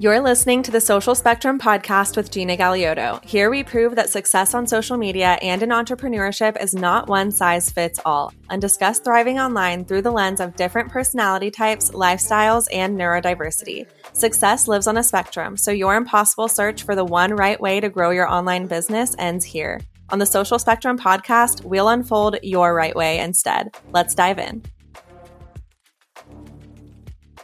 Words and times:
You're 0.00 0.20
listening 0.20 0.64
to 0.64 0.72
the 0.72 0.80
Social 0.80 1.14
Spectrum 1.14 1.60
podcast 1.60 2.16
with 2.16 2.32
Gina 2.32 2.56
Galeoto. 2.56 3.24
Here 3.24 3.48
we 3.48 3.62
prove 3.62 3.94
that 3.94 4.10
success 4.10 4.52
on 4.52 4.66
social 4.66 4.96
media 4.96 5.38
and 5.40 5.62
in 5.62 5.68
entrepreneurship 5.68 6.60
is 6.60 6.74
not 6.74 7.06
one 7.06 7.30
size 7.30 7.70
fits 7.70 8.00
all, 8.04 8.32
and 8.50 8.60
discuss 8.60 8.98
thriving 8.98 9.38
online 9.38 9.84
through 9.84 10.02
the 10.02 10.10
lens 10.10 10.40
of 10.40 10.56
different 10.56 10.90
personality 10.90 11.48
types, 11.48 11.92
lifestyles, 11.92 12.66
and 12.72 12.98
neurodiversity. 12.98 13.86
Success 14.14 14.66
lives 14.66 14.88
on 14.88 14.96
a 14.96 15.02
spectrum, 15.02 15.56
so 15.56 15.70
your 15.70 15.94
impossible 15.94 16.48
search 16.48 16.82
for 16.82 16.96
the 16.96 17.04
one 17.04 17.32
right 17.32 17.60
way 17.60 17.78
to 17.78 17.88
grow 17.88 18.10
your 18.10 18.28
online 18.28 18.66
business 18.66 19.14
ends 19.20 19.44
here. 19.44 19.80
On 20.10 20.18
the 20.18 20.26
Social 20.26 20.58
Spectrum 20.58 20.98
podcast, 20.98 21.64
we'll 21.64 21.88
unfold 21.88 22.36
your 22.42 22.74
right 22.74 22.96
way 22.96 23.20
instead. 23.20 23.76
Let's 23.92 24.16
dive 24.16 24.40
in. 24.40 24.64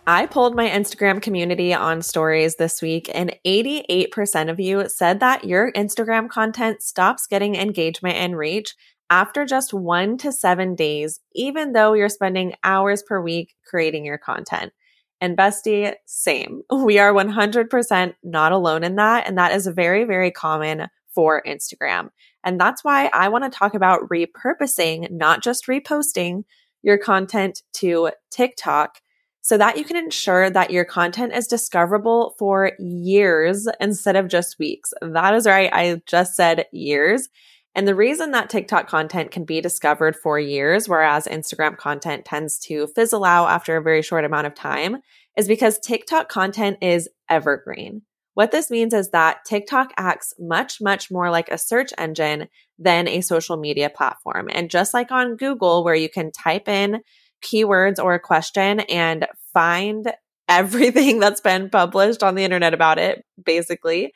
I 0.06 0.26
pulled 0.26 0.56
my 0.56 0.68
Instagram 0.68 1.20
community 1.20 1.74
on 1.74 2.02
stories 2.02 2.56
this 2.56 2.80
week, 2.80 3.10
and 3.14 3.36
88% 3.46 4.50
of 4.50 4.58
you 4.58 4.88
said 4.88 5.20
that 5.20 5.44
your 5.44 5.70
Instagram 5.72 6.28
content 6.28 6.82
stops 6.82 7.26
getting 7.26 7.54
engagement 7.54 8.16
and 8.16 8.36
reach 8.36 8.74
after 9.10 9.44
just 9.44 9.74
one 9.74 10.16
to 10.18 10.32
seven 10.32 10.74
days, 10.74 11.20
even 11.34 11.72
though 11.72 11.92
you're 11.92 12.08
spending 12.08 12.54
hours 12.64 13.02
per 13.02 13.20
week 13.20 13.54
creating 13.68 14.04
your 14.04 14.18
content. 14.18 14.72
And 15.20 15.36
bestie, 15.36 15.94
same. 16.06 16.62
We 16.72 16.98
are 16.98 17.12
100% 17.12 18.14
not 18.22 18.52
alone 18.52 18.84
in 18.84 18.96
that. 18.96 19.26
And 19.26 19.36
that 19.36 19.52
is 19.52 19.66
very, 19.66 20.04
very 20.04 20.30
common 20.30 20.88
for 21.14 21.42
Instagram. 21.46 22.10
And 22.42 22.58
that's 22.58 22.82
why 22.82 23.10
I 23.12 23.28
want 23.28 23.44
to 23.44 23.50
talk 23.50 23.74
about 23.74 24.08
repurposing, 24.08 25.10
not 25.10 25.42
just 25.42 25.66
reposting 25.66 26.44
your 26.82 26.96
content 26.96 27.62
to 27.74 28.10
TikTok 28.30 29.00
so 29.50 29.58
that 29.58 29.76
you 29.76 29.82
can 29.82 29.96
ensure 29.96 30.48
that 30.48 30.70
your 30.70 30.84
content 30.84 31.32
is 31.32 31.48
discoverable 31.48 32.36
for 32.38 32.70
years 32.78 33.66
instead 33.80 34.14
of 34.14 34.28
just 34.28 34.60
weeks. 34.60 34.92
That 35.02 35.34
is 35.34 35.44
right. 35.44 35.68
I 35.72 36.00
just 36.06 36.36
said 36.36 36.66
years. 36.70 37.28
And 37.74 37.88
the 37.88 37.96
reason 37.96 38.30
that 38.30 38.48
TikTok 38.48 38.86
content 38.86 39.32
can 39.32 39.44
be 39.44 39.60
discovered 39.60 40.14
for 40.14 40.38
years, 40.38 40.88
whereas 40.88 41.26
Instagram 41.26 41.76
content 41.76 42.24
tends 42.24 42.60
to 42.66 42.86
fizzle 42.94 43.24
out 43.24 43.50
after 43.50 43.76
a 43.76 43.82
very 43.82 44.02
short 44.02 44.24
amount 44.24 44.46
of 44.46 44.54
time, 44.54 44.98
is 45.36 45.48
because 45.48 45.80
TikTok 45.80 46.28
content 46.28 46.78
is 46.80 47.08
evergreen. 47.28 48.02
What 48.34 48.52
this 48.52 48.70
means 48.70 48.94
is 48.94 49.10
that 49.10 49.38
TikTok 49.44 49.90
acts 49.96 50.32
much, 50.38 50.80
much 50.80 51.10
more 51.10 51.28
like 51.28 51.48
a 51.48 51.58
search 51.58 51.90
engine 51.98 52.46
than 52.78 53.08
a 53.08 53.20
social 53.20 53.56
media 53.56 53.90
platform. 53.90 54.48
And 54.52 54.70
just 54.70 54.94
like 54.94 55.10
on 55.10 55.34
Google, 55.34 55.82
where 55.82 55.96
you 55.96 56.08
can 56.08 56.30
type 56.30 56.68
in 56.68 57.00
keywords 57.42 58.02
or 58.02 58.14
a 58.14 58.20
question 58.20 58.80
and 58.80 59.26
find 59.52 60.12
everything 60.48 61.18
that's 61.20 61.40
been 61.40 61.70
published 61.70 62.22
on 62.22 62.34
the 62.34 62.44
internet 62.44 62.74
about 62.74 62.98
it, 62.98 63.24
basically. 63.42 64.12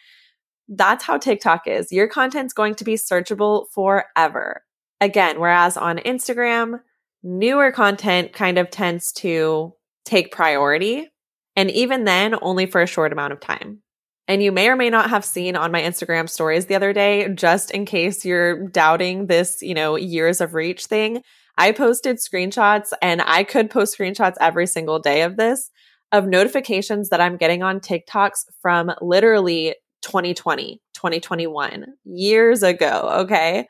That's 0.69 1.05
how 1.05 1.19
TikTok 1.19 1.67
is. 1.67 1.93
Your 1.93 2.09
content's 2.09 2.55
going 2.55 2.75
to 2.77 2.85
be 2.85 2.95
searchable 2.95 3.67
forever. 3.73 4.63
Again, 5.01 5.39
whereas 5.39 5.77
on 5.77 5.99
Instagram, 5.99 6.81
newer 7.23 7.71
content 7.73 8.33
kind 8.33 8.59
of 8.59 8.71
tends 8.71 9.13
to 9.13 9.75
take 10.05 10.33
priority. 10.33 11.11
And 11.57 11.71
even 11.71 12.05
then, 12.05 12.35
only 12.41 12.67
for 12.67 12.81
a 12.81 12.87
short 12.87 13.13
amount 13.13 13.33
of 13.33 13.41
time. 13.41 13.83
And 14.27 14.43
you 14.43 14.53
may 14.53 14.69
or 14.69 14.77
may 14.77 14.89
not 14.89 15.11
have 15.11 15.25
seen 15.25 15.55
on 15.55 15.71
my 15.71 15.83
Instagram 15.83 16.29
stories 16.29 16.67
the 16.67 16.75
other 16.75 16.93
day, 16.93 17.29
just 17.35 17.71
in 17.71 17.85
case 17.85 18.25
you're 18.25 18.69
doubting 18.69 19.27
this, 19.27 19.61
you 19.61 19.75
know, 19.75 19.97
years 19.97 20.41
of 20.41 20.55
reach 20.55 20.87
thing. 20.87 21.23
I 21.57 21.73
posted 21.73 22.17
screenshots 22.17 22.93
and 23.01 23.23
I 23.23 23.45
could 23.45 23.71
post 23.71 23.97
screenshots 23.97 24.35
every 24.41 24.67
single 24.67 24.99
day 24.99 25.23
of 25.23 25.37
this 25.37 25.71
of 26.13 26.27
notifications 26.27 27.09
that 27.09 27.21
I'm 27.21 27.37
getting 27.37 27.63
on 27.63 27.81
TikToks 27.81 28.45
from 28.63 28.93
literally 29.01 29.75
2020, 30.03 30.81
2021, 30.95 31.87
years 32.05 32.63
ago. 32.63 33.11
Okay. 33.23 33.67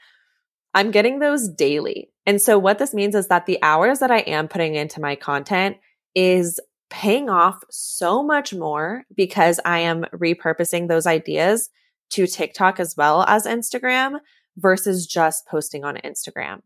I'm 0.74 0.90
getting 0.90 1.20
those 1.20 1.48
daily. 1.48 2.10
And 2.26 2.42
so 2.42 2.58
what 2.58 2.78
this 2.78 2.92
means 2.92 3.14
is 3.14 3.28
that 3.28 3.46
the 3.46 3.58
hours 3.62 4.00
that 4.00 4.10
I 4.10 4.18
am 4.20 4.48
putting 4.48 4.74
into 4.74 5.00
my 5.00 5.14
content 5.14 5.76
is 6.14 6.60
paying 6.90 7.30
off 7.30 7.62
so 7.70 8.22
much 8.22 8.52
more 8.52 9.04
because 9.16 9.58
I 9.64 9.80
am 9.80 10.04
repurposing 10.12 10.88
those 10.88 11.06
ideas 11.06 11.70
to 12.10 12.26
TikTok 12.26 12.78
as 12.78 12.94
well 12.96 13.24
as 13.26 13.46
Instagram 13.46 14.18
versus 14.56 15.06
just 15.06 15.46
posting 15.46 15.84
on 15.84 15.96
Instagram. 16.04 16.60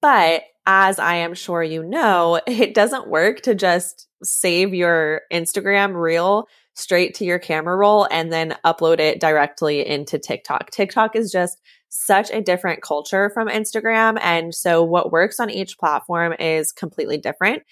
But 0.00 0.42
as 0.66 0.98
I 0.98 1.16
am 1.16 1.34
sure 1.34 1.62
you 1.62 1.82
know, 1.82 2.40
it 2.46 2.74
doesn't 2.74 3.08
work 3.08 3.42
to 3.42 3.54
just 3.54 4.08
save 4.22 4.74
your 4.74 5.22
Instagram 5.32 5.94
reel 5.94 6.48
straight 6.74 7.14
to 7.14 7.24
your 7.24 7.38
camera 7.38 7.76
roll 7.76 8.06
and 8.10 8.30
then 8.30 8.56
upload 8.64 9.00
it 9.00 9.20
directly 9.20 9.86
into 9.86 10.18
TikTok. 10.18 10.70
TikTok 10.70 11.16
is 11.16 11.32
just 11.32 11.58
such 11.88 12.30
a 12.30 12.42
different 12.42 12.82
culture 12.82 13.30
from 13.30 13.48
Instagram. 13.48 14.18
And 14.20 14.54
so 14.54 14.82
what 14.82 15.10
works 15.10 15.40
on 15.40 15.48
each 15.48 15.78
platform 15.78 16.34
is 16.38 16.72
completely 16.72 17.16
different. 17.16 17.62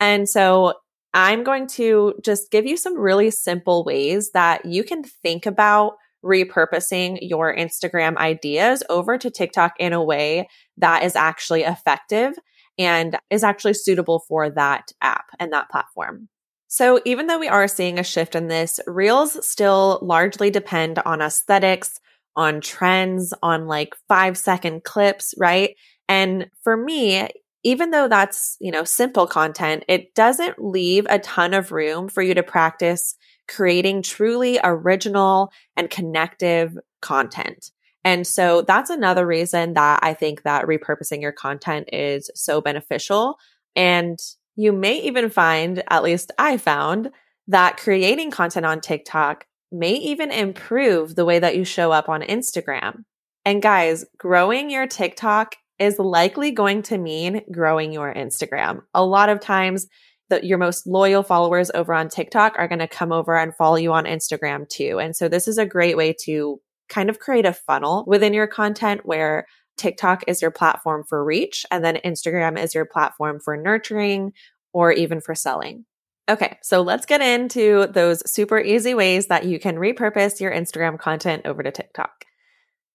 And 0.00 0.28
so 0.28 0.74
I'm 1.12 1.44
going 1.44 1.66
to 1.68 2.14
just 2.24 2.50
give 2.50 2.66
you 2.66 2.76
some 2.76 2.98
really 2.98 3.30
simple 3.30 3.84
ways 3.84 4.30
that 4.32 4.64
you 4.64 4.82
can 4.82 5.04
think 5.04 5.46
about 5.46 5.94
repurposing 6.24 7.18
your 7.20 7.54
Instagram 7.54 8.16
ideas 8.16 8.82
over 8.88 9.18
to 9.18 9.30
TikTok 9.30 9.74
in 9.78 9.92
a 9.92 10.02
way 10.02 10.48
that 10.78 11.02
is 11.02 11.14
actually 11.14 11.62
effective 11.62 12.34
and 12.78 13.18
is 13.30 13.44
actually 13.44 13.74
suitable 13.74 14.24
for 14.26 14.50
that 14.50 14.90
app 15.00 15.26
and 15.38 15.52
that 15.52 15.70
platform. 15.70 16.28
So 16.66 17.00
even 17.04 17.28
though 17.28 17.38
we 17.38 17.46
are 17.46 17.68
seeing 17.68 17.98
a 17.98 18.04
shift 18.04 18.34
in 18.34 18.48
this, 18.48 18.80
reels 18.86 19.46
still 19.46 20.00
largely 20.02 20.50
depend 20.50 20.98
on 21.00 21.22
aesthetics, 21.22 22.00
on 22.34 22.60
trends, 22.60 23.32
on 23.42 23.68
like 23.68 23.94
five 24.08 24.36
second 24.36 24.82
clips, 24.82 25.34
right? 25.38 25.76
And 26.08 26.50
for 26.64 26.76
me, 26.76 27.28
even 27.62 27.90
though 27.90 28.08
that's, 28.08 28.56
you 28.60 28.72
know, 28.72 28.84
simple 28.84 29.26
content, 29.26 29.84
it 29.88 30.14
doesn't 30.14 30.58
leave 30.58 31.06
a 31.08 31.20
ton 31.20 31.54
of 31.54 31.70
room 31.70 32.08
for 32.08 32.22
you 32.22 32.34
to 32.34 32.42
practice 32.42 33.14
creating 33.48 34.02
truly 34.02 34.58
original 34.62 35.52
and 35.76 35.90
connective 35.90 36.76
content. 37.00 37.70
And 38.04 38.26
so 38.26 38.62
that's 38.62 38.90
another 38.90 39.26
reason 39.26 39.74
that 39.74 40.00
I 40.02 40.14
think 40.14 40.42
that 40.42 40.66
repurposing 40.66 41.22
your 41.22 41.32
content 41.32 41.88
is 41.92 42.30
so 42.34 42.60
beneficial. 42.60 43.38
And 43.74 44.18
you 44.56 44.72
may 44.72 45.00
even 45.00 45.30
find, 45.30 45.82
at 45.88 46.02
least 46.02 46.30
I 46.38 46.58
found, 46.58 47.10
that 47.48 47.76
creating 47.76 48.30
content 48.30 48.66
on 48.66 48.80
TikTok 48.80 49.46
may 49.72 49.94
even 49.94 50.30
improve 50.30 51.14
the 51.14 51.24
way 51.24 51.38
that 51.38 51.56
you 51.56 51.64
show 51.64 51.92
up 51.92 52.08
on 52.08 52.22
Instagram. 52.22 53.04
And 53.44 53.60
guys, 53.60 54.04
growing 54.18 54.70
your 54.70 54.86
TikTok 54.86 55.56
is 55.78 55.98
likely 55.98 56.52
going 56.52 56.82
to 56.82 56.98
mean 56.98 57.42
growing 57.50 57.92
your 57.92 58.14
Instagram. 58.14 58.82
A 58.94 59.04
lot 59.04 59.28
of 59.28 59.40
times, 59.40 59.86
that 60.30 60.44
your 60.44 60.58
most 60.58 60.86
loyal 60.86 61.22
followers 61.22 61.70
over 61.74 61.92
on 61.92 62.08
TikTok 62.08 62.54
are 62.58 62.68
going 62.68 62.78
to 62.78 62.88
come 62.88 63.12
over 63.12 63.36
and 63.36 63.54
follow 63.54 63.76
you 63.76 63.92
on 63.92 64.04
Instagram 64.04 64.68
too. 64.68 64.98
And 64.98 65.14
so 65.14 65.28
this 65.28 65.46
is 65.46 65.58
a 65.58 65.66
great 65.66 65.96
way 65.96 66.14
to 66.24 66.60
kind 66.88 67.10
of 67.10 67.18
create 67.18 67.46
a 67.46 67.52
funnel 67.52 68.04
within 68.06 68.34
your 68.34 68.46
content 68.46 69.02
where 69.04 69.46
TikTok 69.76 70.24
is 70.26 70.40
your 70.40 70.50
platform 70.50 71.04
for 71.08 71.24
reach 71.24 71.66
and 71.70 71.84
then 71.84 71.98
Instagram 72.04 72.58
is 72.58 72.74
your 72.74 72.84
platform 72.84 73.40
for 73.40 73.56
nurturing 73.56 74.32
or 74.72 74.92
even 74.92 75.20
for 75.20 75.34
selling. 75.34 75.84
Okay, 76.28 76.56
so 76.62 76.80
let's 76.80 77.04
get 77.04 77.20
into 77.20 77.86
those 77.88 78.28
super 78.30 78.58
easy 78.58 78.94
ways 78.94 79.26
that 79.26 79.44
you 79.44 79.58
can 79.58 79.76
repurpose 79.76 80.40
your 80.40 80.52
Instagram 80.52 80.98
content 80.98 81.42
over 81.44 81.62
to 81.62 81.70
TikTok. 81.70 82.24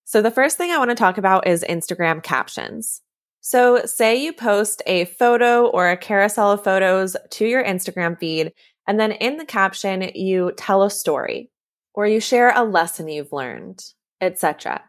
So 0.05 0.23
the 0.23 0.31
first 0.31 0.57
thing 0.57 0.71
I 0.71 0.79
want 0.79 0.89
to 0.89 0.95
talk 0.95 1.19
about 1.19 1.47
is 1.47 1.63
Instagram 1.69 2.23
captions. 2.23 3.01
So, 3.41 3.85
say 3.85 4.17
you 4.17 4.33
post 4.33 4.81
a 4.85 5.05
photo 5.05 5.67
or 5.67 5.89
a 5.89 5.97
carousel 5.97 6.51
of 6.51 6.63
photos 6.63 7.15
to 7.31 7.45
your 7.45 7.63
Instagram 7.63 8.19
feed, 8.19 8.51
and 8.87 8.99
then 8.99 9.11
in 9.13 9.37
the 9.37 9.45
caption, 9.45 10.11
you 10.15 10.51
tell 10.57 10.83
a 10.83 10.89
story 10.89 11.49
or 11.93 12.07
you 12.07 12.19
share 12.19 12.51
a 12.55 12.63
lesson 12.63 13.07
you've 13.07 13.31
learned, 13.31 13.83
etc. 14.19 14.83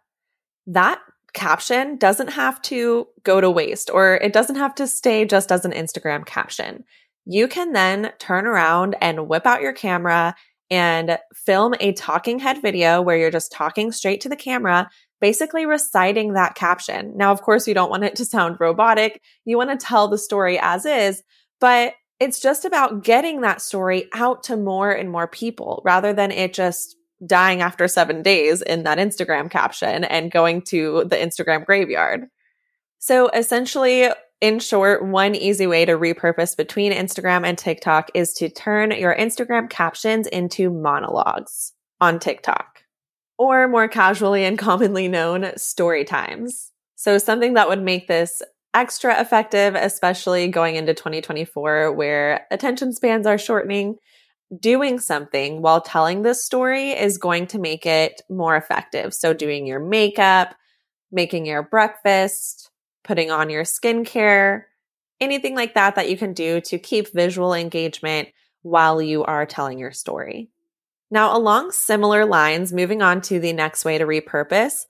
That 0.67 1.01
caption 1.33 1.97
doesn't 1.97 2.31
have 2.31 2.61
to 2.63 3.07
go 3.23 3.41
to 3.41 3.51
waste 3.51 3.91
or 3.91 4.15
it 4.15 4.33
doesn't 4.33 4.57
have 4.57 4.75
to 4.77 4.87
stay 4.87 5.25
just 5.25 5.53
as 5.53 5.65
an 5.65 5.73
Instagram 5.73 6.27
caption. 6.27 6.85
You 7.25 7.47
can 7.47 7.73
then 7.73 8.13
turn 8.19 8.47
around 8.47 8.97
and 9.01 9.29
whip 9.29 9.47
out 9.47 9.63
your 9.63 9.73
camera 9.73 10.35
and 10.71 11.19
film 11.35 11.75
a 11.81 11.93
talking 11.93 12.39
head 12.39 12.63
video 12.63 13.03
where 13.03 13.17
you're 13.17 13.31
just 13.31 13.53
talking 13.53 13.93
straight 13.93 14.21
to 14.23 14.29
the 14.29 14.37
camera 14.37 14.89
basically 15.21 15.67
reciting 15.67 16.33
that 16.33 16.55
caption. 16.55 17.17
Now, 17.17 17.33
of 17.33 17.43
course, 17.43 17.69
you 17.69 17.75
don't 17.75 17.91
want 17.91 18.05
it 18.05 18.17
to 18.17 18.25
sound 18.25 18.57
robotic. 18.59 19.21
You 19.45 19.57
want 19.57 19.71
to 19.71 19.87
tell 19.87 20.09
the 20.09 20.19
story 20.19 20.59
as 20.59 20.87
is, 20.87 21.23
but 21.61 21.95
it's 22.19 22.41
just 22.41 22.65
about 22.65 23.03
getting 23.05 23.41
that 23.43 23.63
story 23.63 24.09
out 24.13 24.43
to 24.45 24.57
more 24.57 24.91
and 24.91 25.11
more 25.11 25.27
people 25.27 25.83
rather 25.85 26.13
than 26.13 26.31
it 26.31 26.53
just 26.53 26.97
dying 27.27 27.61
after 27.61 27.87
seven 27.87 28.23
days 28.23 28.63
in 28.63 28.85
that 28.85 28.99
Instagram 28.99 29.51
caption 29.51 30.05
and 30.05 30.31
going 30.31 30.63
to 30.63 31.05
the 31.07 31.17
Instagram 31.17 31.65
graveyard. 31.67 32.27
So 32.99 33.29
essentially, 33.29 34.09
In 34.41 34.59
short, 34.59 35.05
one 35.05 35.35
easy 35.35 35.67
way 35.67 35.85
to 35.85 35.93
repurpose 35.93 36.57
between 36.57 36.93
Instagram 36.93 37.47
and 37.47 37.59
TikTok 37.59 38.11
is 38.15 38.33
to 38.35 38.49
turn 38.49 38.91
your 38.91 39.15
Instagram 39.15 39.69
captions 39.69 40.27
into 40.27 40.71
monologues 40.71 41.75
on 42.01 42.19
TikTok, 42.19 42.83
or 43.41 43.67
more 43.67 43.89
casually 43.89 44.45
and 44.45 44.59
commonly 44.59 45.09
known, 45.09 45.57
story 45.57 46.05
times. 46.05 46.73
So, 46.95 47.17
something 47.17 47.55
that 47.55 47.71
would 47.71 47.83
make 47.83 48.07
this 48.07 48.43
extra 48.75 49.19
effective, 49.19 49.75
especially 49.75 50.47
going 50.49 50.77
into 50.77 50.93
2024 50.93 51.91
where 51.91 52.47
attention 52.51 52.93
spans 52.93 53.27
are 53.27 53.39
shortening. 53.39 53.97
Doing 54.59 54.99
something 54.99 55.63
while 55.63 55.81
telling 55.81 56.23
this 56.23 56.45
story 56.45 56.91
is 56.91 57.19
going 57.19 57.47
to 57.49 57.59
make 57.59 57.87
it 57.87 58.21
more 58.29 58.57
effective. 58.57 59.15
So, 59.15 59.33
doing 59.33 59.67
your 59.67 59.81
makeup, 59.81 60.55
making 61.11 61.47
your 61.47 61.63
breakfast, 61.63 62.71
putting 63.05 63.31
on 63.31 63.49
your 63.49 63.63
skincare, 63.63 64.65
anything 65.19 65.55
like 65.55 65.75
that 65.75 65.95
that 65.95 66.11
you 66.11 66.19
can 66.19 66.35
do 66.35 66.61
to 66.63 66.79
keep 66.79 67.15
visual 67.15 67.55
engagement 67.55 68.29
while 68.61 69.01
you 69.01 69.25
are 69.25 69.47
telling 69.47 69.79
your 69.79 69.93
story. 69.93 70.51
Now, 71.11 71.37
along 71.37 71.73
similar 71.73 72.25
lines, 72.25 72.73
moving 72.73 73.03
on 73.03 73.21
to 73.23 73.41
the 73.41 73.53
next 73.53 73.85
way 73.85 73.99
to 73.99 74.05
repurpose, 74.05 74.87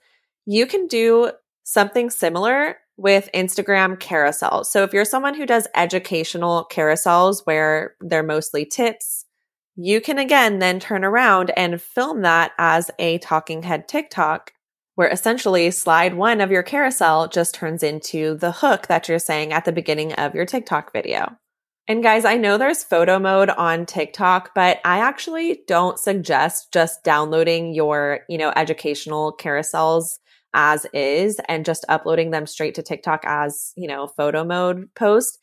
you 0.46 0.66
can 0.66 0.86
do 0.86 1.32
something 1.64 2.10
similar 2.10 2.76
with 2.96 3.30
Instagram 3.32 3.96
carousels. 3.96 4.66
So 4.66 4.82
if 4.82 4.92
you're 4.92 5.06
someone 5.06 5.34
who 5.34 5.46
does 5.46 5.66
educational 5.74 6.68
carousels 6.70 7.46
where 7.46 7.94
they're 8.00 8.22
mostly 8.22 8.66
tips, 8.66 9.24
you 9.76 10.02
can 10.02 10.18
again 10.18 10.58
then 10.58 10.78
turn 10.78 11.04
around 11.04 11.52
and 11.56 11.80
film 11.80 12.20
that 12.22 12.52
as 12.58 12.90
a 12.98 13.18
talking 13.18 13.62
head 13.62 13.88
TikTok 13.88 14.52
where 14.96 15.08
essentially 15.08 15.70
slide 15.70 16.12
one 16.12 16.42
of 16.42 16.50
your 16.50 16.62
carousel 16.62 17.26
just 17.28 17.54
turns 17.54 17.82
into 17.82 18.34
the 18.34 18.52
hook 18.52 18.88
that 18.88 19.08
you're 19.08 19.18
saying 19.18 19.50
at 19.50 19.64
the 19.64 19.72
beginning 19.72 20.12
of 20.14 20.34
your 20.34 20.44
TikTok 20.44 20.92
video. 20.92 21.38
And 21.90 22.04
guys, 22.04 22.24
I 22.24 22.36
know 22.36 22.56
there's 22.56 22.84
photo 22.84 23.18
mode 23.18 23.50
on 23.50 23.84
TikTok, 23.84 24.52
but 24.54 24.78
I 24.84 25.00
actually 25.00 25.62
don't 25.66 25.98
suggest 25.98 26.72
just 26.72 27.02
downloading 27.02 27.74
your, 27.74 28.20
you 28.28 28.38
know, 28.38 28.52
educational 28.54 29.36
carousels 29.36 30.20
as 30.54 30.86
is 30.94 31.40
and 31.48 31.64
just 31.64 31.84
uploading 31.88 32.30
them 32.30 32.46
straight 32.46 32.76
to 32.76 32.82
TikTok 32.84 33.22
as, 33.24 33.72
you 33.76 33.88
know, 33.88 34.06
photo 34.06 34.44
mode 34.44 34.88
post. 34.94 35.40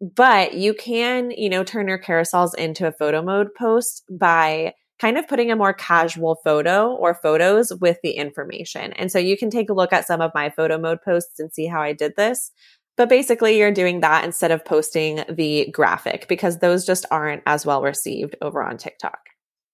But 0.00 0.54
you 0.54 0.74
can, 0.74 1.30
you 1.30 1.48
know, 1.48 1.62
turn 1.62 1.86
your 1.86 2.02
carousels 2.02 2.56
into 2.56 2.88
a 2.88 2.92
photo 2.92 3.22
mode 3.22 3.54
post 3.56 4.02
by 4.10 4.74
kind 4.98 5.16
of 5.16 5.28
putting 5.28 5.52
a 5.52 5.56
more 5.56 5.72
casual 5.72 6.40
photo 6.42 6.92
or 6.92 7.14
photos 7.14 7.72
with 7.80 7.98
the 8.02 8.12
information. 8.12 8.92
And 8.94 9.12
so 9.12 9.20
you 9.20 9.38
can 9.38 9.48
take 9.48 9.70
a 9.70 9.74
look 9.74 9.92
at 9.92 10.08
some 10.08 10.20
of 10.20 10.32
my 10.34 10.50
photo 10.50 10.76
mode 10.76 11.02
posts 11.04 11.38
and 11.38 11.52
see 11.52 11.66
how 11.66 11.80
I 11.80 11.92
did 11.92 12.14
this. 12.16 12.50
But 12.96 13.08
basically, 13.08 13.58
you're 13.58 13.72
doing 13.72 14.00
that 14.00 14.24
instead 14.24 14.50
of 14.50 14.64
posting 14.64 15.24
the 15.28 15.68
graphic 15.72 16.28
because 16.28 16.58
those 16.58 16.86
just 16.86 17.04
aren't 17.10 17.42
as 17.46 17.66
well 17.66 17.82
received 17.82 18.36
over 18.40 18.62
on 18.62 18.76
TikTok. 18.76 19.18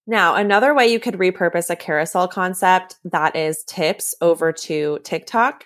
Now, 0.06 0.34
another 0.34 0.75
way 0.75 0.88
you 0.88 0.99
could 0.99 1.14
repurpose 1.14 1.70
a 1.70 1.76
carousel 1.76 2.26
concept 2.26 2.96
that 3.05 3.37
is 3.37 3.62
tips 3.64 4.14
over 4.20 4.52
to 4.52 4.99
TikTok 5.05 5.64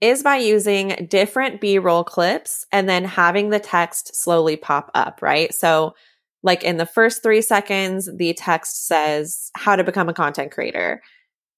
is 0.00 0.22
by 0.22 0.36
using 0.36 1.06
different 1.08 1.60
B 1.60 1.78
roll 1.78 2.04
clips 2.04 2.66
and 2.72 2.88
then 2.88 3.04
having 3.04 3.50
the 3.50 3.60
text 3.60 4.14
slowly 4.14 4.56
pop 4.56 4.90
up, 4.94 5.22
right? 5.22 5.54
So, 5.54 5.94
like 6.42 6.62
in 6.62 6.76
the 6.76 6.86
first 6.86 7.22
three 7.22 7.40
seconds, 7.42 8.08
the 8.14 8.34
text 8.34 8.86
says 8.86 9.50
how 9.54 9.74
to 9.76 9.82
become 9.82 10.08
a 10.08 10.14
content 10.14 10.52
creator. 10.52 11.02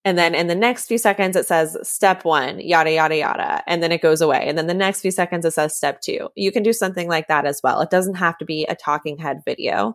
And 0.04 0.16
then 0.16 0.34
in 0.34 0.46
the 0.46 0.54
next 0.54 0.86
few 0.86 0.98
seconds, 0.98 1.36
it 1.36 1.46
says 1.46 1.76
step 1.82 2.24
one, 2.24 2.60
yada, 2.60 2.92
yada, 2.92 3.16
yada. 3.16 3.62
And 3.66 3.82
then 3.82 3.92
it 3.92 4.00
goes 4.00 4.20
away. 4.20 4.44
And 4.46 4.56
then 4.56 4.66
the 4.66 4.74
next 4.74 5.00
few 5.00 5.10
seconds, 5.10 5.44
it 5.44 5.52
says 5.52 5.76
step 5.76 6.00
two. 6.00 6.28
You 6.34 6.52
can 6.52 6.62
do 6.62 6.72
something 6.72 7.08
like 7.08 7.28
that 7.28 7.44
as 7.44 7.60
well. 7.62 7.80
It 7.80 7.90
doesn't 7.90 8.14
have 8.14 8.38
to 8.38 8.44
be 8.44 8.64
a 8.66 8.76
talking 8.76 9.18
head 9.18 9.42
video. 9.44 9.94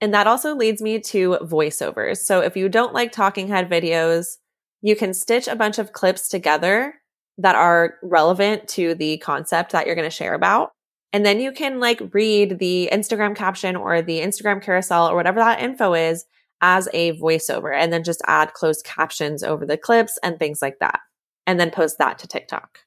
And 0.00 0.14
that 0.14 0.26
also 0.26 0.54
leads 0.56 0.80
me 0.80 1.00
to 1.00 1.38
voiceovers. 1.42 2.18
So 2.18 2.40
if 2.40 2.56
you 2.56 2.68
don't 2.68 2.94
like 2.94 3.12
talking 3.12 3.48
head 3.48 3.68
videos, 3.68 4.36
you 4.80 4.96
can 4.96 5.14
stitch 5.14 5.48
a 5.48 5.56
bunch 5.56 5.78
of 5.78 5.92
clips 5.92 6.28
together 6.28 6.94
that 7.38 7.54
are 7.54 7.94
relevant 8.02 8.68
to 8.68 8.94
the 8.94 9.18
concept 9.18 9.72
that 9.72 9.86
you're 9.86 9.94
going 9.94 10.08
to 10.08 10.10
share 10.10 10.34
about. 10.34 10.70
And 11.12 11.26
then 11.26 11.40
you 11.40 11.52
can 11.52 11.78
like 11.78 12.02
read 12.12 12.58
the 12.58 12.88
Instagram 12.92 13.36
caption 13.36 13.76
or 13.76 14.02
the 14.02 14.20
Instagram 14.20 14.62
carousel 14.62 15.08
or 15.08 15.14
whatever 15.14 15.40
that 15.40 15.60
info 15.60 15.94
is 15.94 16.24
as 16.62 16.88
a 16.94 17.18
voiceover 17.18 17.74
and 17.76 17.92
then 17.92 18.04
just 18.04 18.22
add 18.26 18.54
closed 18.54 18.84
captions 18.84 19.42
over 19.42 19.66
the 19.66 19.76
clips 19.76 20.18
and 20.22 20.38
things 20.38 20.62
like 20.62 20.78
that. 20.78 21.00
And 21.46 21.58
then 21.60 21.70
post 21.70 21.98
that 21.98 22.18
to 22.20 22.28
TikTok. 22.28 22.78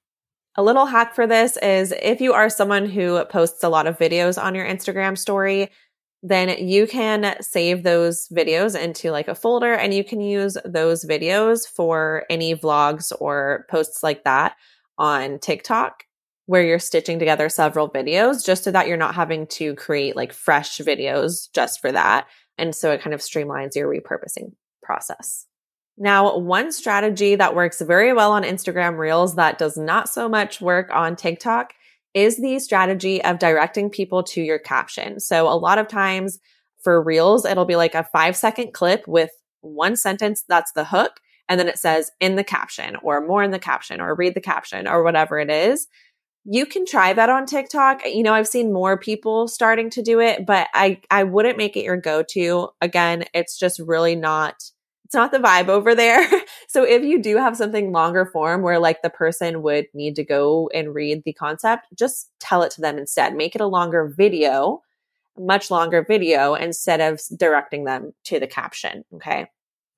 A 0.55 0.63
little 0.63 0.85
hack 0.85 1.13
for 1.13 1.27
this 1.27 1.57
is 1.57 1.93
if 2.01 2.21
you 2.21 2.31
are 2.31 2.49
someone 2.49 2.89
who 2.89 3.23
posts 3.25 3.63
a 3.63 3.69
lot 3.69 3.87
of 3.87 3.97
videos 3.97 4.41
on 4.41 4.55
your 4.55 4.65
Instagram 4.65 5.17
story, 5.17 5.69
then 6.23 6.49
you 6.65 6.87
can 6.87 7.35
save 7.41 7.83
those 7.83 8.29
videos 8.29 8.79
into 8.79 9.11
like 9.11 9.27
a 9.27 9.35
folder 9.35 9.73
and 9.73 9.93
you 9.93 10.03
can 10.03 10.21
use 10.21 10.57
those 10.65 11.05
videos 11.05 11.67
for 11.67 12.23
any 12.29 12.55
vlogs 12.55 13.11
or 13.19 13.65
posts 13.69 14.01
like 14.01 14.23
that 14.23 14.55
on 14.97 15.37
TikTok 15.39 16.05
where 16.47 16.63
you're 16.63 16.79
stitching 16.79 17.19
together 17.19 17.49
several 17.49 17.89
videos 17.89 18.45
just 18.45 18.63
so 18.63 18.71
that 18.71 18.87
you're 18.87 18.97
not 18.97 19.15
having 19.15 19.47
to 19.47 19.75
create 19.75 20.15
like 20.15 20.31
fresh 20.31 20.77
videos 20.79 21.47
just 21.53 21.81
for 21.81 21.91
that. 21.91 22.27
And 22.57 22.75
so 22.75 22.91
it 22.91 23.01
kind 23.01 23.13
of 23.13 23.19
streamlines 23.19 23.75
your 23.75 23.89
repurposing 23.89 24.53
process. 24.81 25.45
Now, 25.97 26.37
one 26.37 26.71
strategy 26.71 27.35
that 27.35 27.55
works 27.55 27.81
very 27.81 28.11
well 28.13 28.33
on 28.33 28.43
Instagram 28.43 28.97
Reels 28.97 29.35
that 29.35 29.57
does 29.57 29.77
not 29.77 30.09
so 30.09 30.27
much 30.27 30.59
work 30.59 30.89
on 30.91 31.15
TikTok 31.15 31.73
is 32.13 32.37
the 32.37 32.59
strategy 32.59 33.23
of 33.23 33.39
directing 33.39 33.89
people 33.89 34.23
to 34.23 34.41
your 34.41 34.59
caption. 34.59 35.19
So 35.19 35.47
a 35.47 35.55
lot 35.55 35.77
of 35.77 35.87
times 35.87 36.39
for 36.81 37.01
reels, 37.01 37.45
it'll 37.45 37.65
be 37.65 37.75
like 37.75 37.95
a 37.95 38.03
five 38.03 38.35
second 38.35 38.73
clip 38.73 39.07
with 39.07 39.31
one 39.61 39.95
sentence 39.95 40.43
that's 40.47 40.71
the 40.73 40.85
hook. 40.85 41.19
And 41.47 41.59
then 41.59 41.67
it 41.67 41.77
says 41.77 42.11
in 42.19 42.35
the 42.35 42.43
caption 42.43 42.95
or 43.03 43.25
more 43.25 43.43
in 43.43 43.51
the 43.51 43.59
caption 43.59 44.01
or 44.01 44.15
read 44.15 44.33
the 44.33 44.41
caption 44.41 44.87
or 44.87 45.03
whatever 45.03 45.39
it 45.39 45.49
is. 45.49 45.87
You 46.45 46.65
can 46.67 46.85
try 46.85 47.11
that 47.11 47.29
on 47.29 47.47
TikTok. 47.47 48.05
You 48.05 48.21
know, 48.21 48.33
I've 48.33 48.47
seen 48.47 48.71
more 48.71 48.97
people 48.97 49.47
starting 49.47 49.89
to 49.91 50.03
do 50.03 50.19
it, 50.19 50.45
but 50.45 50.67
I, 50.73 51.01
I 51.09 51.23
wouldn't 51.23 51.57
make 51.57 51.75
it 51.75 51.83
your 51.83 51.97
go 51.97 52.23
to. 52.29 52.69
Again, 52.81 53.25
it's 53.33 53.57
just 53.57 53.79
really 53.79 54.15
not 54.15 54.55
it's 55.05 55.13
not 55.13 55.31
the 55.31 55.37
vibe 55.37 55.69
over 55.69 55.93
there. 55.93 56.27
so 56.67 56.83
if 56.83 57.03
you 57.03 57.21
do 57.21 57.37
have 57.37 57.55
something 57.55 57.91
longer 57.91 58.25
form 58.25 58.63
where 58.63 58.79
like 58.79 59.03
the 59.03 59.09
person 59.09 59.61
would 59.61 59.85
need 59.93 60.15
to 60.15 60.23
go 60.23 60.69
and 60.73 60.95
read 60.95 61.21
the 61.23 61.33
concept, 61.33 61.85
just 61.97 62.31
tell 62.39 62.63
it 62.63 62.71
to 62.71 62.81
them 62.81 62.97
instead. 62.97 63.35
Make 63.35 63.53
it 63.53 63.61
a 63.61 63.67
longer 63.67 64.07
video, 64.07 64.81
much 65.37 65.69
longer 65.69 66.03
video 66.03 66.55
instead 66.55 67.01
of 67.01 67.21
directing 67.37 67.83
them 67.83 68.13
to 68.25 68.39
the 68.39 68.47
caption. 68.47 69.05
Okay. 69.13 69.45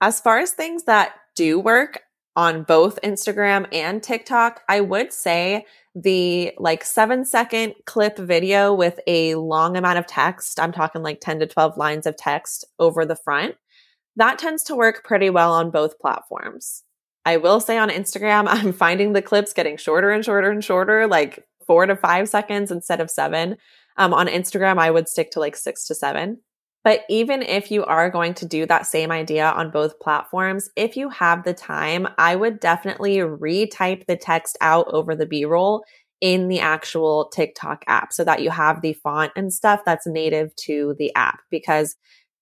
As 0.01 0.19
far 0.19 0.39
as 0.39 0.51
things 0.51 0.83
that 0.83 1.13
do 1.35 1.57
work 1.57 2.01
on 2.37 2.63
both 2.63 2.97
Instagram 3.03 3.67
and 3.73 4.01
TikTok, 4.01 4.61
I 4.69 4.79
would 4.79 5.11
say 5.11 5.65
the 5.93 6.53
like 6.57 6.85
seven 6.85 7.25
second 7.25 7.73
clip 7.85 8.17
video 8.17 8.73
with 8.73 8.99
a 9.07 9.35
long 9.35 9.75
amount 9.75 9.97
of 9.97 10.07
text. 10.07 10.57
I'm 10.59 10.71
talking 10.71 11.03
like 11.03 11.19
10 11.19 11.39
to 11.39 11.47
12 11.47 11.75
lines 11.75 12.05
of 12.05 12.15
text 12.15 12.63
over 12.79 13.05
the 13.05 13.15
front 13.17 13.55
that 14.17 14.39
tends 14.39 14.63
to 14.63 14.75
work 14.75 15.03
pretty 15.03 15.29
well 15.29 15.53
on 15.53 15.69
both 15.69 15.99
platforms. 15.99 16.83
I 17.23 17.37
will 17.37 17.59
say 17.59 17.77
on 17.77 17.89
Instagram, 17.89 18.45
I'm 18.49 18.73
finding 18.73 19.13
the 19.13 19.21
clips 19.21 19.53
getting 19.53 19.77
shorter 19.77 20.11
and 20.11 20.25
shorter 20.25 20.51
and 20.51 20.63
shorter, 20.63 21.07
like 21.07 21.47
four 21.65 21.85
to 21.85 21.95
five 21.95 22.27
seconds 22.27 22.71
instead 22.71 22.99
of 22.99 23.09
seven. 23.09 23.57
Um, 23.95 24.13
on 24.13 24.27
Instagram, 24.27 24.77
I 24.77 24.91
would 24.91 25.07
stick 25.07 25.31
to 25.31 25.39
like 25.39 25.55
six 25.55 25.85
to 25.87 25.95
seven. 25.95 26.41
But 26.83 27.01
even 27.09 27.41
if 27.41 27.69
you 27.69 27.83
are 27.83 28.09
going 28.09 28.33
to 28.35 28.45
do 28.45 28.65
that 28.65 28.87
same 28.87 29.11
idea 29.11 29.49
on 29.49 29.71
both 29.71 29.99
platforms, 29.99 30.69
if 30.75 30.95
you 30.95 31.09
have 31.09 31.43
the 31.43 31.53
time, 31.53 32.07
I 32.17 32.35
would 32.35 32.59
definitely 32.59 33.17
retype 33.17 34.05
the 34.05 34.15
text 34.15 34.57
out 34.61 34.87
over 34.89 35.15
the 35.15 35.25
B 35.25 35.43
roll 35.43 35.83
in 36.21 36.47
the 36.47 36.59
actual 36.59 37.29
TikTok 37.29 37.83
app 37.87 38.11
so 38.13 38.23
that 38.23 38.41
you 38.41 38.49
have 38.49 38.81
the 38.81 38.93
font 38.93 39.31
and 39.35 39.53
stuff 39.53 39.81
that's 39.85 40.07
native 40.07 40.55
to 40.55 40.95
the 40.97 41.13
app 41.15 41.39
because 41.51 41.95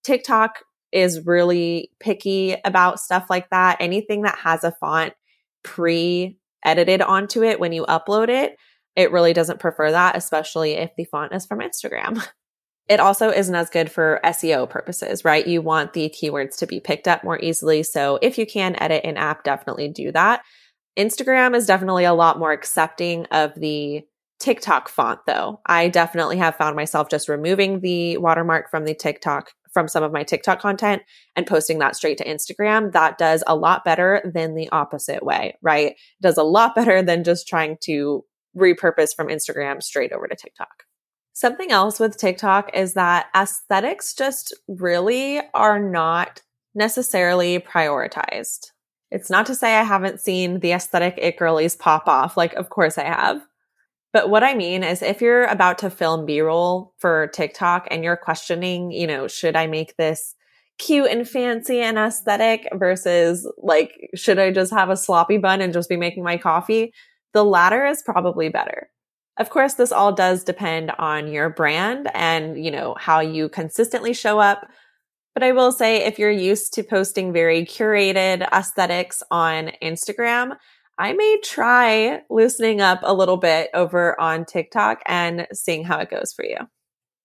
TikTok 0.03 0.59
is 0.91 1.25
really 1.25 1.89
picky 1.99 2.55
about 2.63 2.99
stuff 2.99 3.25
like 3.29 3.49
that. 3.49 3.77
Anything 3.79 4.21
that 4.21 4.37
has 4.37 4.63
a 4.63 4.71
font 4.79 5.13
pre 5.63 6.37
edited 6.63 7.01
onto 7.01 7.43
it 7.43 7.59
when 7.59 7.73
you 7.73 7.85
upload 7.85 8.29
it, 8.29 8.55
it 8.95 9.11
really 9.11 9.33
doesn't 9.33 9.59
prefer 9.59 9.91
that, 9.91 10.15
especially 10.15 10.73
if 10.73 10.91
the 10.97 11.05
font 11.05 11.33
is 11.33 11.45
from 11.45 11.59
Instagram. 11.59 12.25
It 12.87 12.99
also 12.99 13.29
isn't 13.29 13.55
as 13.55 13.69
good 13.69 13.91
for 13.91 14.19
SEO 14.23 14.69
purposes, 14.69 15.25
right? 15.25 15.45
You 15.45 15.61
want 15.61 15.93
the 15.93 16.09
keywords 16.09 16.57
to 16.57 16.67
be 16.67 16.79
picked 16.79 17.07
up 17.07 17.23
more 17.23 17.39
easily. 17.39 17.83
So 17.83 18.19
if 18.21 18.37
you 18.37 18.45
can 18.45 18.75
edit 18.81 19.03
an 19.03 19.17
app, 19.17 19.43
definitely 19.43 19.89
do 19.89 20.11
that. 20.11 20.43
Instagram 20.97 21.55
is 21.55 21.65
definitely 21.65 22.05
a 22.05 22.13
lot 22.13 22.39
more 22.39 22.51
accepting 22.51 23.25
of 23.27 23.53
the 23.55 24.03
TikTok 24.39 24.89
font 24.89 25.19
though. 25.25 25.61
I 25.65 25.89
definitely 25.89 26.37
have 26.37 26.55
found 26.55 26.75
myself 26.75 27.09
just 27.09 27.29
removing 27.29 27.79
the 27.79 28.17
watermark 28.17 28.69
from 28.69 28.85
the 28.85 28.93
TikTok 28.93 29.51
from 29.75 29.87
some 29.89 30.03
of 30.03 30.13
my 30.13 30.23
TikTok 30.23 30.61
content 30.61 31.03
and 31.35 31.45
posting 31.45 31.79
that 31.79 31.95
straight 31.97 32.17
to 32.17 32.25
Instagram, 32.25 32.93
that 32.93 33.17
does 33.17 33.43
a 33.45 33.55
lot 33.55 33.83
better 33.83 34.21
than 34.33 34.55
the 34.55 34.69
opposite 34.69 35.21
way, 35.21 35.57
right? 35.61 35.91
It 35.91 35.97
does 36.21 36.37
a 36.37 36.43
lot 36.43 36.75
better 36.75 37.03
than 37.03 37.23
just 37.23 37.47
trying 37.47 37.77
to 37.81 38.23
repurpose 38.57 39.13
from 39.13 39.27
Instagram 39.27 39.83
straight 39.83 40.13
over 40.13 40.27
to 40.27 40.35
TikTok. 40.35 40.85
Something 41.35 41.69
else 41.69 41.99
with 41.99 42.15
TikTok 42.15 42.73
is 42.73 42.93
that 42.93 43.25
aesthetics 43.35 44.13
just 44.13 44.53
really 44.69 45.41
are 45.53 45.77
not 45.77 46.41
necessarily 46.73 47.59
prioritized. 47.59 48.71
It's 49.11 49.29
not 49.29 49.45
to 49.47 49.55
say 49.55 49.75
I 49.75 49.83
haven't 49.83 50.21
seen 50.21 50.61
the 50.61 50.71
aesthetic 50.71 51.15
it 51.17 51.35
girlies 51.35 51.75
pop 51.75 52.07
off. 52.07 52.37
Like, 52.37 52.53
of 52.53 52.69
course 52.69 52.97
I 52.97 53.03
have. 53.03 53.41
But 54.13 54.29
what 54.29 54.45
I 54.45 54.53
mean 54.53 54.81
is 54.81 55.01
if 55.01 55.21
you're 55.21 55.43
about 55.43 55.77
to 55.79 55.89
film 55.89 56.25
B-roll 56.25 56.93
for 56.99 57.27
TikTok 57.27 57.89
and 57.91 58.01
you're 58.01 58.15
questioning, 58.15 58.91
you 58.91 59.05
know, 59.05 59.27
should 59.27 59.57
I 59.57 59.67
make 59.67 59.97
this 59.97 60.35
cute 60.77 61.11
and 61.11 61.27
fancy 61.27 61.81
and 61.81 61.97
aesthetic 61.97 62.69
versus 62.75 63.45
like, 63.57 63.91
should 64.15 64.39
I 64.39 64.51
just 64.51 64.71
have 64.71 64.89
a 64.89 64.95
sloppy 64.95 65.37
bun 65.37 65.59
and 65.59 65.73
just 65.73 65.89
be 65.89 65.97
making 65.97 66.23
my 66.23 66.37
coffee? 66.37 66.93
The 67.33 67.43
latter 67.43 67.85
is 67.85 68.01
probably 68.03 68.47
better. 68.47 68.89
Of 69.37 69.49
course, 69.49 69.73
this 69.73 69.91
all 69.91 70.13
does 70.13 70.43
depend 70.43 70.91
on 70.97 71.27
your 71.27 71.49
brand 71.49 72.09
and, 72.13 72.63
you 72.63 72.71
know, 72.71 72.95
how 72.97 73.19
you 73.19 73.49
consistently 73.49 74.13
show 74.13 74.39
up. 74.39 74.67
But 75.33 75.43
I 75.43 75.51
will 75.51 75.73
say 75.73 76.05
if 76.05 76.17
you're 76.17 76.31
used 76.31 76.73
to 76.75 76.83
posting 76.83 77.33
very 77.33 77.65
curated 77.65 78.47
aesthetics 78.53 79.21
on 79.29 79.71
Instagram, 79.81 80.55
I 80.97 81.11
may 81.11 81.39
try 81.43 82.21
loosening 82.29 82.79
up 82.79 82.99
a 83.03 83.13
little 83.13 83.35
bit 83.35 83.69
over 83.73 84.19
on 84.19 84.45
TikTok 84.45 85.01
and 85.05 85.45
seeing 85.51 85.83
how 85.83 85.99
it 85.99 86.09
goes 86.09 86.31
for 86.33 86.45
you. 86.45 86.57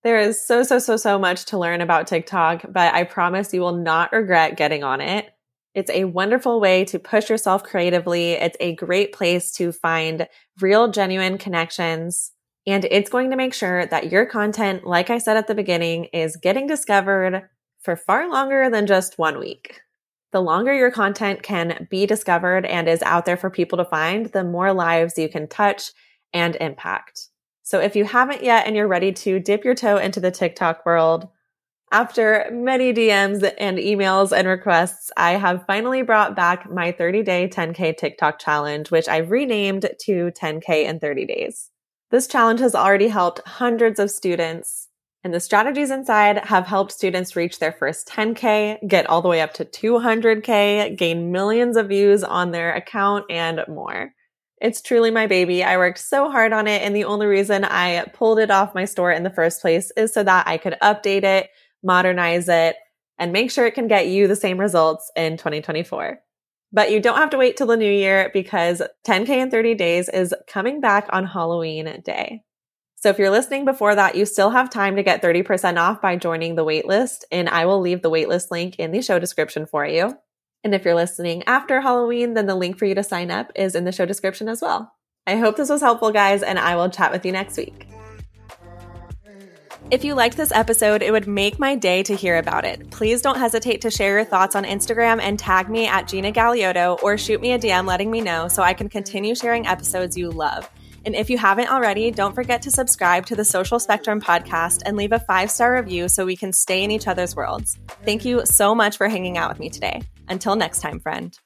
There 0.02 0.19
is 0.19 0.45
so, 0.45 0.64
so, 0.64 0.81
so, 0.81 0.97
so 0.97 1.19
much 1.19 1.45
to 1.47 1.59
learn 1.59 1.81
about 1.81 2.09
TikTok, 2.09 2.64
but 2.69 2.93
I 2.93 3.05
promise 3.05 3.55
you 3.55 3.61
will 3.61 3.76
not 3.76 4.12
regret 4.12 4.57
getting 4.57 4.83
on 4.83 5.00
it. 5.00 5.31
It's 5.75 5.91
a 5.91 6.05
wonderful 6.05 6.61
way 6.61 6.85
to 6.87 6.99
push 6.99 7.31
yourself 7.31 7.62
creatively. 7.62 8.33
It's 8.33 8.57
a 8.59 8.75
great 8.75 9.12
place 9.12 9.53
to 9.53 9.71
find 9.71 10.27
real, 10.61 10.89
genuine 10.89 11.39
connections. 11.39 12.33
And 12.67 12.85
it's 12.91 13.11
going 13.11 13.31
to 13.31 13.37
make 13.37 13.55
sure 13.55 13.87
that 13.87 14.11
your 14.11 14.27
content, 14.27 14.85
like 14.85 15.11
I 15.11 15.19
said 15.19 15.37
at 15.37 15.47
the 15.47 15.55
beginning, 15.55 16.07
is 16.07 16.37
getting 16.37 16.67
discovered 16.67 17.49
for 17.81 17.97
far 17.97 18.29
longer 18.29 18.69
than 18.69 18.87
just 18.87 19.19
one 19.19 19.39
week. 19.39 19.81
The 20.33 20.43
longer 20.43 20.73
your 20.73 20.91
content 20.91 21.43
can 21.43 21.89
be 21.91 22.07
discovered 22.07 22.67
and 22.67 22.89
is 22.89 23.03
out 23.03 23.25
there 23.25 23.37
for 23.37 23.50
people 23.50 23.79
to 23.79 23.85
find, 23.85 24.27
the 24.27 24.45
more 24.45 24.73
lives 24.73 25.19
you 25.19 25.29
can 25.29 25.49
touch 25.49 25.91
and 26.33 26.57
impact. 26.57 27.29
So 27.62 27.81
if 27.81 27.97
you 27.97 28.05
haven't 28.05 28.43
yet 28.43 28.67
and 28.67 28.77
you're 28.77 28.89
ready 28.89 29.12
to 29.12 29.41
dip 29.41 29.65
your 29.65 29.75
toe 29.75 29.97
into 29.97 30.21
the 30.21 30.31
TikTok 30.31 30.85
world, 30.85 31.29
after 31.92 32.49
many 32.52 32.92
DMs 32.92 33.52
and 33.59 33.78
emails 33.78 34.37
and 34.37 34.47
requests, 34.47 35.11
I 35.16 35.32
have 35.32 35.66
finally 35.66 36.02
brought 36.02 36.37
back 36.37 36.70
my 36.70 36.92
30 36.92 37.23
day 37.23 37.49
10K 37.49 37.97
TikTok 37.97 38.38
challenge, 38.38 38.90
which 38.90 39.09
I've 39.09 39.30
renamed 39.30 39.88
to 40.00 40.30
10K 40.30 40.85
in 40.85 41.00
30 41.00 41.26
days. 41.26 41.70
This 42.11 42.26
challenge 42.26 42.61
has 42.61 42.75
already 42.75 43.09
helped 43.09 43.47
hundreds 43.47 43.99
of 43.99 44.11
students 44.11 44.88
and 45.23 45.35
the 45.35 45.40
strategies 45.40 45.90
inside 45.90 46.38
have 46.47 46.66
helped 46.66 46.92
students 46.92 47.37
reach 47.37 47.59
their 47.59 47.73
first 47.73 48.09
10K, 48.09 48.88
get 48.88 49.06
all 49.06 49.20
the 49.20 49.28
way 49.28 49.42
up 49.42 49.52
to 49.54 49.64
200K, 49.64 50.97
gain 50.97 51.30
millions 51.30 51.76
of 51.76 51.88
views 51.88 52.25
on 52.25 52.52
their 52.52 52.73
account, 52.73 53.26
and 53.28 53.62
more. 53.68 54.14
It's 54.62 54.80
truly 54.80 55.11
my 55.11 55.26
baby. 55.26 55.62
I 55.62 55.76
worked 55.76 55.99
so 55.99 56.30
hard 56.30 56.52
on 56.52 56.66
it, 56.66 56.82
and 56.82 56.97
the 56.97 57.04
only 57.04 57.26
reason 57.26 57.64
I 57.64 58.04
pulled 58.14 58.38
it 58.38 58.50
off 58.50 58.75
my 58.75 58.87
store 58.87 59.12
in 59.12 59.23
the 59.23 59.30
first 59.30 59.61
place 59.61 59.90
is 59.97 60.12
so 60.14 60.23
that 60.23 60.47
I 60.49 60.56
could 60.56 60.76
update 60.82 61.25
it, 61.25 61.50
modernize 61.83 62.49
it, 62.49 62.77
and 63.19 63.33
make 63.33 63.51
sure 63.51 63.67
it 63.67 63.75
can 63.75 63.89
get 63.89 64.09
you 64.09 64.27
the 64.27 64.37
same 64.37 64.59
results 64.59 65.11
in 65.17 65.37
2024. 65.37 66.21
But 66.73 66.91
you 66.91 67.01
don't 67.01 67.19
have 67.19 67.31
to 67.31 67.39
wait 67.39 67.57
till 67.57 67.67
the 67.67 67.77
new 67.77 67.91
year 67.91 68.31
because 68.33 68.81
10K 69.07 69.29
in 69.29 69.51
30 69.51 69.75
days 69.75 70.09
is 70.09 70.35
coming 70.47 70.81
back 70.81 71.09
on 71.11 71.27
Halloween 71.27 72.03
day. 72.05 72.43
So 72.97 73.09
if 73.09 73.19
you're 73.19 73.31
listening 73.31 73.65
before 73.65 73.95
that, 73.95 74.15
you 74.15 74.27
still 74.27 74.51
have 74.51 74.69
time 74.69 74.97
to 74.97 75.03
get 75.03 75.23
30% 75.23 75.79
off 75.79 76.03
by 76.03 76.17
joining 76.17 76.55
the 76.55 76.65
waitlist, 76.65 77.25
and 77.33 77.49
I 77.49 77.65
will 77.65 77.81
leave 77.81 78.03
the 78.03 78.11
waitlist 78.11 78.51
link 78.51 78.77
in 78.77 78.93
the 78.93 79.03
show 79.03 79.19
description 79.19 79.67
for 79.67 79.87
you. 79.87 80.17
And 80.63 80.75
if 80.75 80.85
you're 80.85 80.95
listening 80.95 81.43
after 81.45 81.81
Halloween, 81.81 82.35
then 82.35 82.47
the 82.47 82.55
link 82.55 82.79
for 82.79 82.85
you 82.85 82.95
to 82.95 83.03
sign 83.03 83.31
up 83.31 83.51
is 83.55 83.75
in 83.75 83.85
the 83.85 83.93
show 83.93 84.05
description 84.05 84.49
as 84.49 84.61
well. 84.61 84.93
I 85.27 85.37
hope 85.37 85.57
this 85.57 85.71
was 85.71 85.81
helpful, 85.81 86.13
guys, 86.13 86.43
and 86.43 86.59
I 86.59 86.77
will 86.77 86.91
chat 86.91 87.11
with 87.11 87.25
you 87.25 87.33
next 87.33 87.57
week. 87.57 87.87
If 89.90 90.04
you 90.04 90.14
liked 90.14 90.37
this 90.37 90.52
episode, 90.52 91.02
it 91.02 91.11
would 91.11 91.26
make 91.26 91.59
my 91.59 91.75
day 91.75 92.04
to 92.04 92.14
hear 92.14 92.38
about 92.38 92.64
it. 92.64 92.92
Please 92.92 93.23
don't 93.23 93.40
hesitate 93.40 93.80
to 93.80 93.90
share 93.90 94.18
your 94.18 94.25
thoughts 94.25 94.54
on 94.54 94.62
Instagram 94.62 95.20
and 95.20 95.37
tag 95.37 95.68
me 95.68 95.88
at 95.88 96.06
Gina 96.06 96.30
Galeoto 96.30 97.02
or 97.02 97.18
shoot 97.18 97.40
me 97.40 97.54
a 97.54 97.59
DM 97.59 97.88
letting 97.88 98.09
me 98.09 98.20
know 98.20 98.47
so 98.47 98.62
I 98.62 98.73
can 98.73 98.88
continue 98.88 99.35
sharing 99.35 99.66
episodes 99.66 100.16
you 100.16 100.30
love. 100.30 100.70
And 101.04 101.16
if 101.16 101.28
you 101.28 101.38
haven't 101.38 101.73
already, 101.73 102.12
don't 102.12 102.37
forget 102.37 102.62
to 102.62 102.70
subscribe 102.70 103.26
to 103.26 103.35
the 103.35 103.44
Social 103.44 103.80
Spectrum 103.80 104.20
podcast 104.20 104.82
and 104.87 104.97
leave 104.97 105.11
a 105.11 105.18
five 105.18 105.50
star 105.50 105.75
review 105.75 106.09
so 106.09 106.25
we 106.25 106.37
can 106.37 106.52
stay 106.52 106.85
in 106.85 106.92
each 106.92 107.09
other's 107.09 107.35
worlds. 107.35 107.76
Thank 108.04 108.25
you 108.25 108.47
so 108.47 108.76
much 108.76 108.97
for 108.97 109.09
hanging 109.09 109.38
out 109.38 109.50
with 109.50 109.59
me 109.59 109.70
today. 109.70 110.02
Until 110.28 110.54
next 110.54 110.82
time, 110.82 111.00
friend. 111.00 111.37